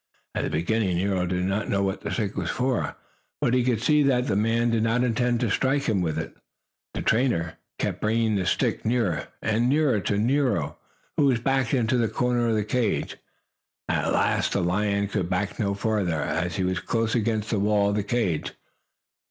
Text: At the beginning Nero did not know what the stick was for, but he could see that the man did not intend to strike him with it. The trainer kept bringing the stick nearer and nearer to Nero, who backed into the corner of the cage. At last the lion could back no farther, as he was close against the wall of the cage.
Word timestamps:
At 0.33 0.43
the 0.45 0.49
beginning 0.49 0.97
Nero 0.97 1.27
did 1.27 1.43
not 1.45 1.69
know 1.69 1.83
what 1.83 2.01
the 2.01 2.09
stick 2.09 2.35
was 2.35 2.49
for, 2.49 2.95
but 3.39 3.53
he 3.53 3.63
could 3.63 3.83
see 3.83 4.01
that 4.01 4.25
the 4.25 4.35
man 4.35 4.71
did 4.71 4.81
not 4.81 5.03
intend 5.03 5.41
to 5.41 5.51
strike 5.51 5.83
him 5.83 6.01
with 6.01 6.17
it. 6.17 6.33
The 6.95 7.03
trainer 7.03 7.59
kept 7.77 8.01
bringing 8.01 8.33
the 8.33 8.47
stick 8.47 8.83
nearer 8.83 9.27
and 9.43 9.69
nearer 9.69 9.99
to 9.99 10.17
Nero, 10.17 10.79
who 11.17 11.37
backed 11.37 11.75
into 11.75 11.97
the 11.97 12.07
corner 12.07 12.49
of 12.49 12.55
the 12.55 12.65
cage. 12.65 13.17
At 13.87 14.11
last 14.11 14.53
the 14.53 14.61
lion 14.63 15.07
could 15.07 15.29
back 15.29 15.59
no 15.59 15.75
farther, 15.75 16.19
as 16.19 16.55
he 16.55 16.63
was 16.63 16.79
close 16.79 17.13
against 17.13 17.51
the 17.51 17.59
wall 17.59 17.89
of 17.89 17.95
the 17.95 18.01
cage. 18.03 18.53